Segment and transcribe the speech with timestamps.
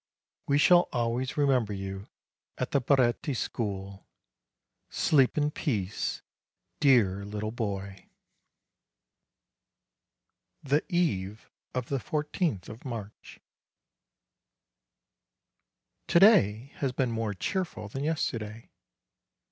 [0.47, 2.07] We shall always remember you
[2.57, 4.07] at the Baretti School!
[4.89, 6.23] Sleep in peace,
[6.79, 8.09] dear little boy!
[10.63, 13.41] THE EVE OF THE FOURTEENTH OF MARCH
[16.07, 18.71] To day has been more cheerful than yesterday.